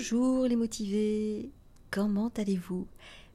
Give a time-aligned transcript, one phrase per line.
[0.00, 1.50] Bonjour les motivés,
[1.90, 2.86] comment allez-vous?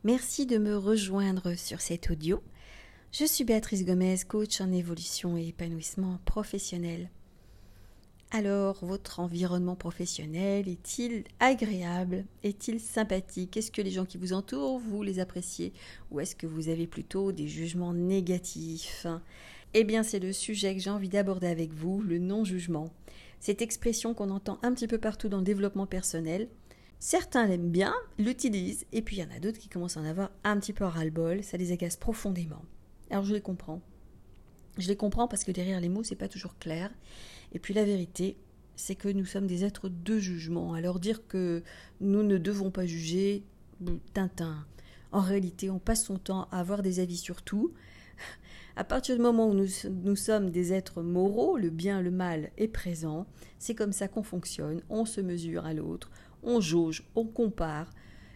[0.03, 2.41] Merci de me rejoindre sur cet audio.
[3.11, 7.11] Je suis Béatrice Gomez, coach en évolution et épanouissement professionnel.
[8.31, 12.25] Alors, votre environnement professionnel est-il agréable?
[12.41, 13.57] Est-il sympathique?
[13.57, 15.71] Est-ce que les gens qui vous entourent, vous les appréciez?
[16.09, 19.05] Ou est-ce que vous avez plutôt des jugements négatifs?
[19.75, 22.91] Eh bien, c'est le sujet que j'ai envie d'aborder avec vous, le non-jugement.
[23.39, 26.49] Cette expression qu'on entend un petit peu partout dans le développement personnel.
[26.99, 30.05] Certains l'aiment bien, l'utilisent, et puis il y en a d'autres qui commencent à en
[30.05, 32.63] avoir un petit peu ras-le-bol, ça les agace profondément.
[33.11, 33.81] Alors je les comprends.
[34.77, 36.91] Je les comprends parce que derrière les mots, c'est pas toujours clair.
[37.53, 38.37] Et puis la vérité,
[38.75, 40.73] c'est que nous sommes des êtres de jugement.
[40.73, 41.63] Alors dire que
[42.01, 43.43] nous ne devons pas juger,
[44.13, 44.65] Tintin.
[45.11, 47.73] En réalité, on passe son temps à avoir des avis sur tout.
[48.77, 52.67] À partir du moment où nous, sommes des êtres moraux, le bien, le mal est
[52.67, 53.25] présent.
[53.57, 54.81] C'est comme ça qu'on fonctionne.
[54.89, 56.11] On se mesure à l'autre,
[56.43, 57.89] on jauge, on compare.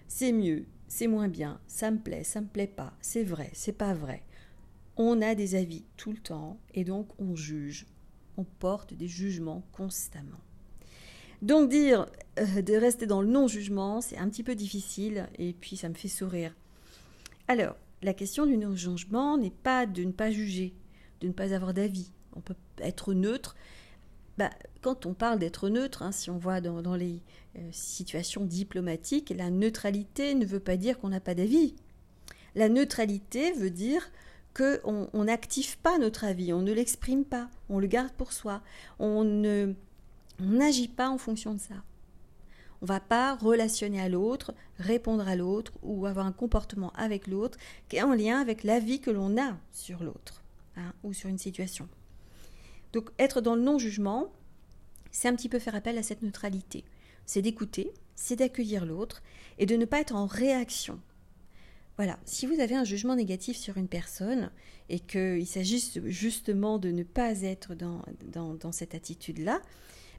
[0.07, 3.77] C'est mieux, c'est moins bien, ça me plaît, ça me plaît pas, c'est vrai, c'est
[3.77, 4.23] pas vrai.
[4.97, 7.85] On a des avis tout le temps et donc on juge,
[8.37, 10.39] on porte des jugements constamment.
[11.41, 12.07] Donc dire
[12.39, 15.93] euh, de rester dans le non-jugement, c'est un petit peu difficile et puis ça me
[15.93, 16.55] fait sourire.
[17.47, 20.73] Alors, la question du non-jugement n'est pas de ne pas juger,
[21.21, 22.11] de ne pas avoir d'avis.
[22.35, 23.55] On peut être neutre.
[24.37, 24.49] Bah,
[24.81, 27.21] quand on parle d'être neutre, hein, si on voit dans, les
[27.57, 31.75] euh, situations diplomatiques, la neutralité ne veut pas dire qu'on n'a pas d'avis.
[32.55, 34.09] La neutralité veut dire
[34.53, 38.61] qu'on n'active pas notre avis, on ne l'exprime pas, on le garde pour soi,
[38.97, 39.23] on
[40.39, 41.75] n'agit pas en fonction de ça.
[42.81, 47.57] On va pas relationner à l'autre, répondre à l'autre ou avoir un comportement avec l'autre
[47.89, 50.43] qui est en lien avec l'avis que l'on a sur l'autre
[50.77, 51.89] hein, ou sur une situation.
[52.93, 54.31] Donc être dans le non-jugement,
[55.11, 56.85] c'est un petit peu faire appel à cette neutralité.
[57.25, 59.21] C'est d'écouter, c'est d'accueillir l'autre
[59.57, 60.99] et de ne pas être en réaction.
[61.97, 64.51] Voilà, si vous avez un jugement négatif sur une personne
[64.87, 68.01] et qu'il s'agisse justement de ne pas être dans,
[68.31, 69.61] dans, cette attitude-là,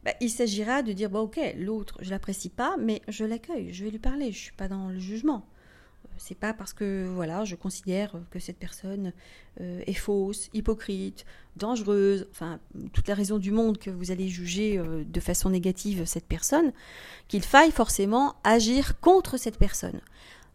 [0.04, 3.84] bah, il s'agira de dire, bon ok, l'autre, je l'apprécie pas, mais je l'accueille, je
[3.84, 5.46] vais lui parler, je suis pas dans le jugement.
[6.16, 9.14] C'est pas parce que voilà, je considère que cette personne
[9.60, 11.24] euh, est fausse, hypocrite,
[11.56, 12.60] dangereuse, enfin
[12.92, 16.72] toute la raison du monde que vous allez juger euh, de façon négative cette personne,
[17.28, 20.00] qu'il faille forcément agir contre cette personne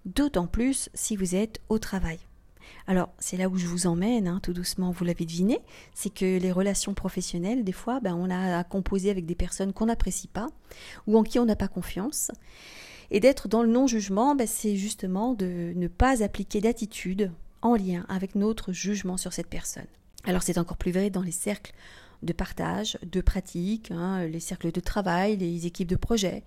[0.06, 2.20] d'autant plus si vous êtes au travail.
[2.88, 5.60] Alors, c'est là où je vous emmène, hein, tout doucement, vous l'avez deviné,
[5.94, 9.74] c'est que les relations professionnelles, des fois, ben, on a à composer avec des personnes
[9.74, 10.48] qu'on n'apprécie pas
[11.08, 12.32] ou en qui on n'a pas confiance.
[13.12, 17.32] Et d'être dans le non-jugement, ben, c'est justement de ne pas appliquer d'attitude
[17.62, 19.88] en lien avec notre jugement sur cette personne.
[20.26, 21.74] Alors, c'est encore plus vrai dans les cercles
[22.24, 26.44] de partage, de pratique, hein, les cercles de travail, les équipes de projet,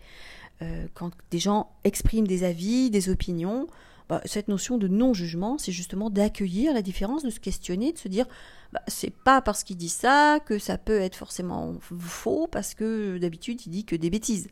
[0.63, 3.69] euh, quand des gens expriment des avis, des opinions,
[4.09, 8.09] bah, cette notion de non-jugement, c'est justement d'accueillir la différence, de se questionner, de se
[8.09, 8.27] dire
[8.73, 13.19] bah, c'est pas parce qu'il dit ça que ça peut être forcément faux, parce que
[13.19, 14.49] d'habitude il dit que des bêtises.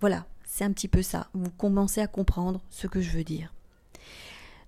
[0.00, 1.28] Voilà, c'est un petit peu ça.
[1.32, 3.52] Vous commencez à comprendre ce que je veux dire.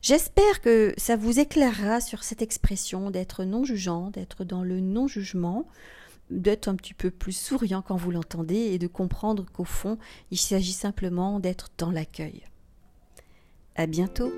[0.00, 5.66] J'espère que ça vous éclairera sur cette expression d'être non-jugeant, d'être dans le non-jugement,
[6.30, 9.98] d'être un petit peu plus souriant quand vous l'entendez et de comprendre qu'au fond,
[10.30, 12.44] il s'agit simplement d'être dans l'accueil.
[13.78, 14.32] À bientôt!